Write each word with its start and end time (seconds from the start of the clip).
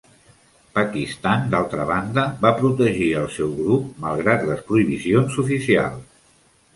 Pakistan, 0.77 1.43
d'altra 1.51 1.83
banda, 1.89 2.23
va 2.45 2.51
protegir 2.61 3.09
el 3.19 3.27
seu 3.35 3.51
grup 3.59 3.91
malgrat 4.07 4.47
les 4.53 4.65
prohibicions 4.71 5.37
oficials. 5.45 6.19